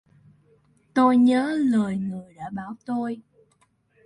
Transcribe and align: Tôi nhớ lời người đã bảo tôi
Tôi 0.93 1.17
nhớ 1.17 1.55
lời 1.59 1.97
người 1.97 2.33
đã 2.33 2.49
bảo 2.53 2.73
tôi 2.85 3.17